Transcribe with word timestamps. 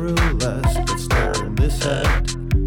rulers 0.00 0.38
that 0.38 0.98
stole 0.98 1.50
this 1.54 1.82
head. 1.82 2.04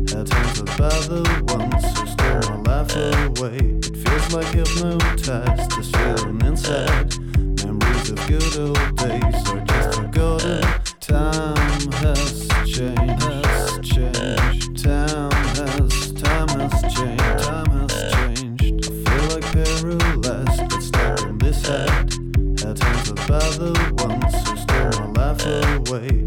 Head 0.09 0.27
is 0.27 0.59
about 0.59 1.03
the 1.07 1.23
ones 1.47 1.83
who 1.97 2.05
stole 2.07 2.57
my 2.57 2.81
life 2.81 2.95
away. 2.95 3.57
It 3.79 3.95
feels 3.95 4.33
like 4.33 4.53
I've 4.55 4.83
no 4.83 4.97
ties 5.15 5.67
to 5.69 5.81
feeling 5.83 6.41
inside. 6.45 7.17
Memories 7.63 8.09
of 8.09 8.19
good 8.27 8.57
old 8.59 8.95
days 8.97 9.49
are 9.49 9.63
just 9.65 9.99
forgotten. 9.99 10.61
Time 10.99 11.91
has 12.03 12.47
changed, 12.65 13.83
changed. 13.83 14.83
Time 14.83 15.31
has, 15.31 16.11
time 16.13 16.49
has 16.59 16.81
changed, 16.93 17.39
time 17.39 17.69
has 17.79 17.93
changed. 18.13 18.85
I 18.85 18.93
feel 19.03 19.25
like 19.33 19.47
paralyzed 19.53 20.69
but 20.69 20.81
stuck 20.81 21.39
this 21.39 21.65
head. 21.65 22.13
Head 22.59 22.79
hangs 22.79 23.09
above 23.09 23.59
the 23.59 23.73
ones 24.03 24.33
who 24.47 24.57
stole 24.57 25.07
my 25.07 25.31
life 25.31 25.89
away 25.89 26.20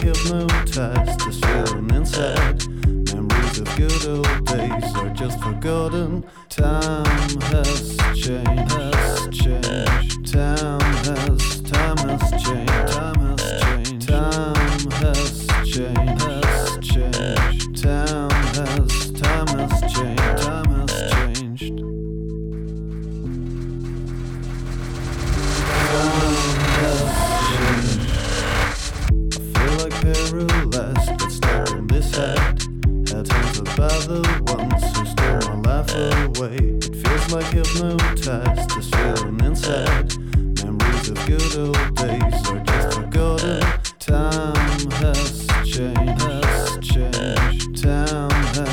hypnotized, 0.00 1.20
just 1.20 1.44
feeling 1.44 1.90
inside. 1.90 2.66
Memories 3.12 3.58
of 3.58 3.76
good 3.76 4.06
old 4.06 4.46
days 4.46 4.94
are 4.96 5.10
just 5.10 5.40
forgotten. 5.42 6.24
Time 6.48 7.40
has 7.40 7.99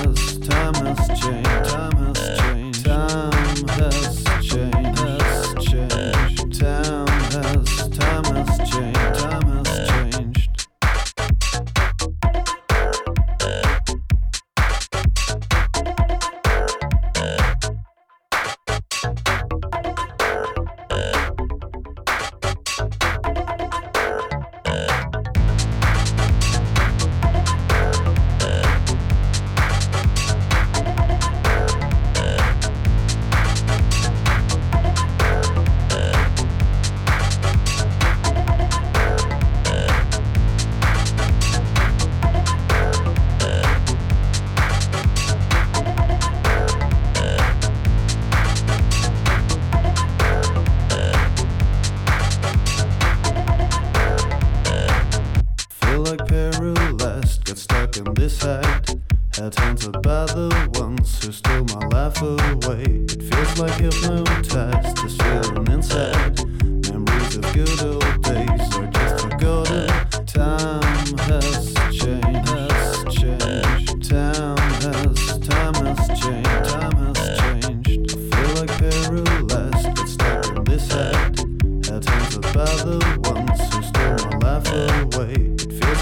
as 0.05 0.37
time 0.39 0.73
has 0.75 1.19
changed. 1.19 1.86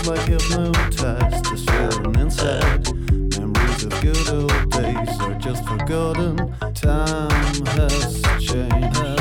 like 0.08 0.28
hypnotized 0.28 1.46
to 1.46 1.58
feeling 1.58 2.20
inside. 2.20 2.94
Memories 3.40 3.84
of 3.86 4.02
good 4.02 4.30
old 4.30 4.72
days 4.72 5.20
are 5.20 5.34
just 5.40 5.66
forgotten. 5.66 6.54
Time 6.74 7.66
has 7.66 8.22
changed. 8.40 9.15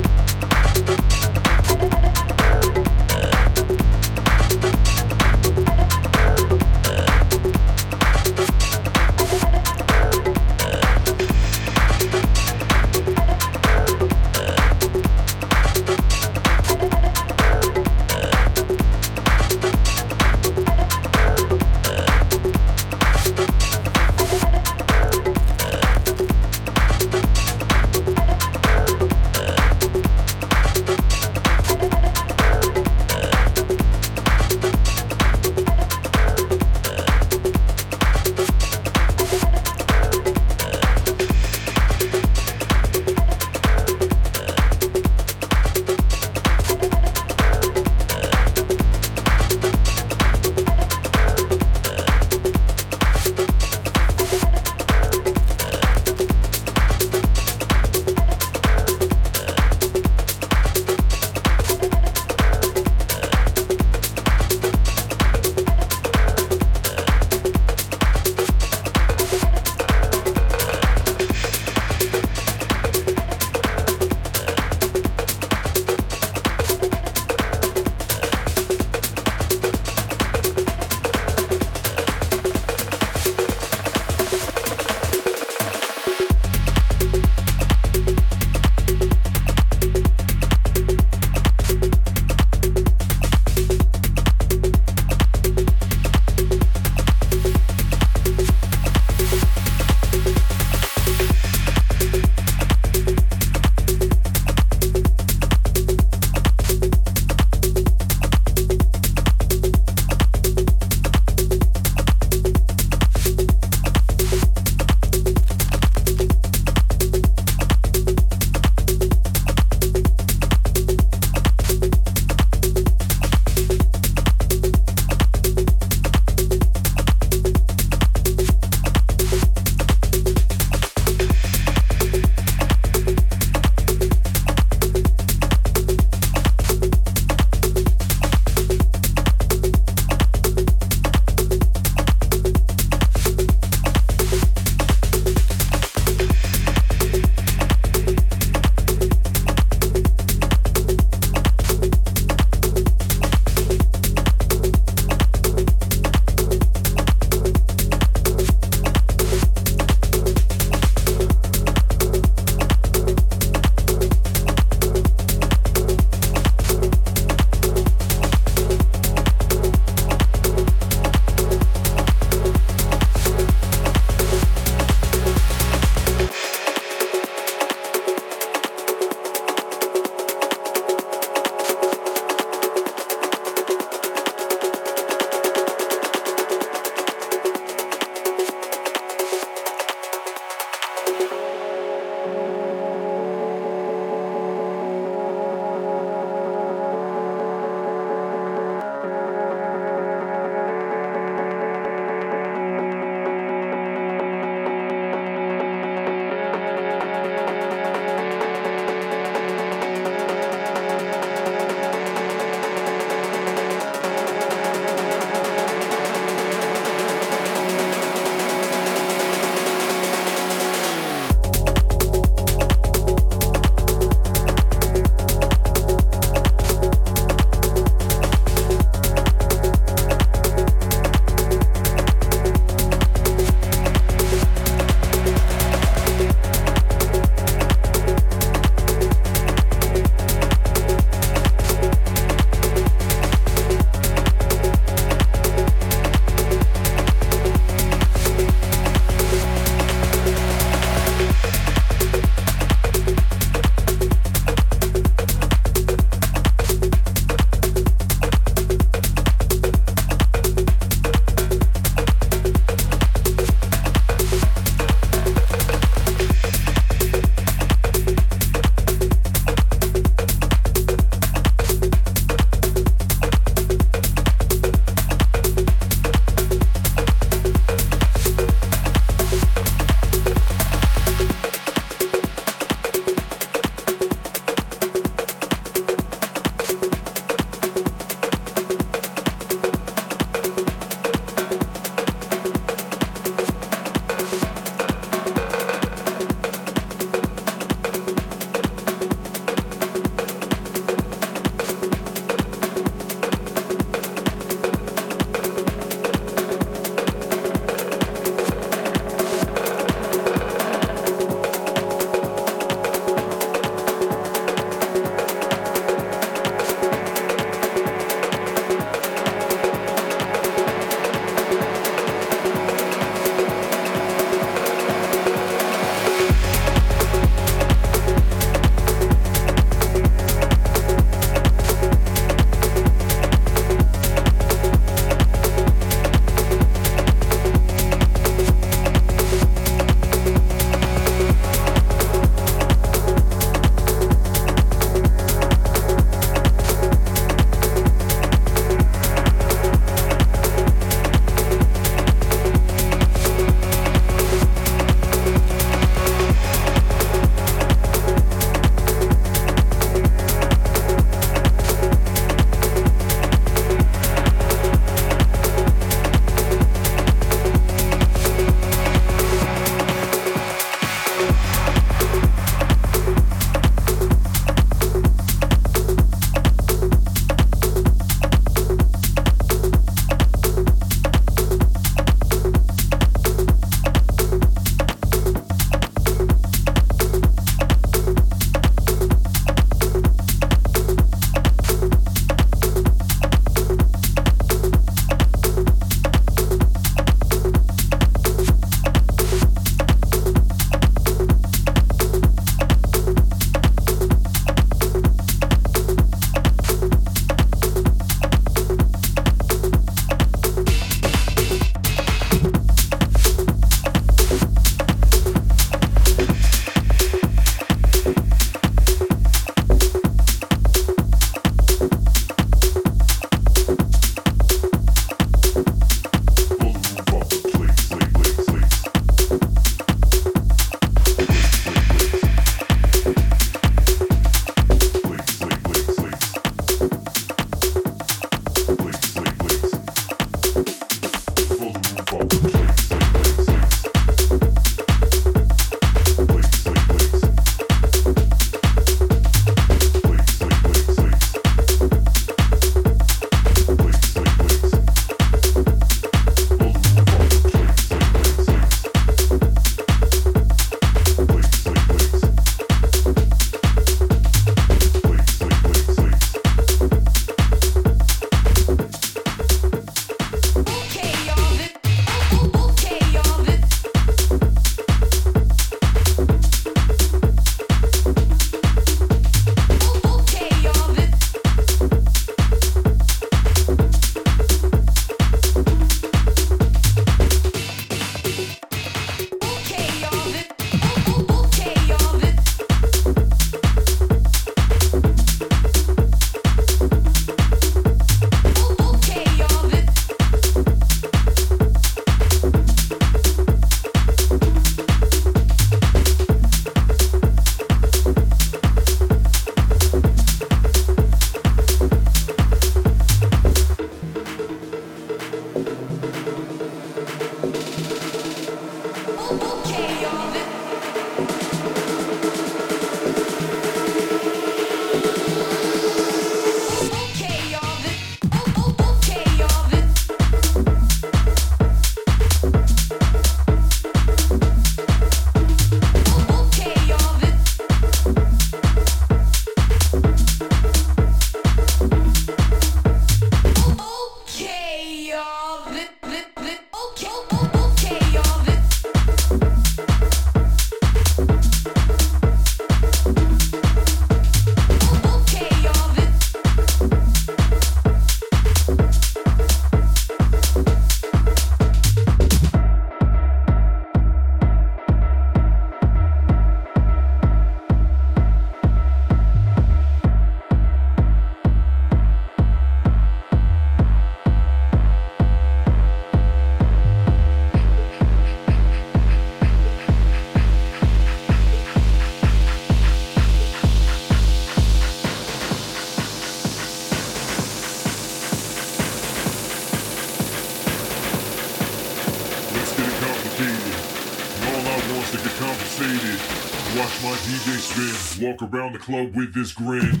Around 598.41 598.73
the 598.73 598.79
club 598.79 599.15
with 599.15 599.33
this 599.33 599.51
grin. 599.53 600.00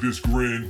this 0.00 0.20
grin. 0.20 0.68